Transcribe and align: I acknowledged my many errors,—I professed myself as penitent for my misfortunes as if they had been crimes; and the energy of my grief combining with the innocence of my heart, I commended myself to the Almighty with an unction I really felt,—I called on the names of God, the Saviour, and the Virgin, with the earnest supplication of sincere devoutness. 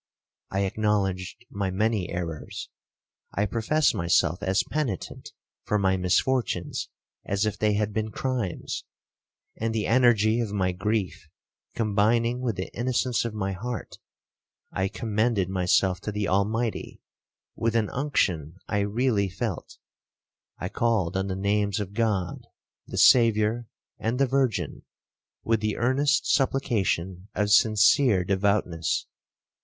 I 0.49 0.61
acknowledged 0.61 1.45
my 1.51 1.69
many 1.69 2.09
errors,—I 2.09 3.45
professed 3.45 3.93
myself 3.93 4.41
as 4.41 4.63
penitent 4.63 5.29
for 5.63 5.77
my 5.77 5.95
misfortunes 5.95 6.89
as 7.23 7.45
if 7.45 7.59
they 7.59 7.73
had 7.73 7.93
been 7.93 8.09
crimes; 8.09 8.83
and 9.57 9.75
the 9.75 9.85
energy 9.85 10.39
of 10.39 10.51
my 10.53 10.71
grief 10.71 11.29
combining 11.75 12.39
with 12.41 12.55
the 12.55 12.75
innocence 12.75 13.25
of 13.25 13.35
my 13.35 13.51
heart, 13.51 13.99
I 14.71 14.87
commended 14.87 15.49
myself 15.49 16.01
to 16.01 16.11
the 16.11 16.27
Almighty 16.27 16.99
with 17.55 17.75
an 17.75 17.91
unction 17.91 18.55
I 18.67 18.79
really 18.79 19.29
felt,—I 19.29 20.67
called 20.69 21.15
on 21.15 21.27
the 21.27 21.35
names 21.35 21.79
of 21.79 21.93
God, 21.93 22.47
the 22.87 22.97
Saviour, 22.97 23.67
and 23.99 24.17
the 24.17 24.25
Virgin, 24.25 24.81
with 25.43 25.59
the 25.59 25.77
earnest 25.77 26.25
supplication 26.25 27.27
of 27.35 27.51
sincere 27.51 28.23
devoutness. 28.23 29.05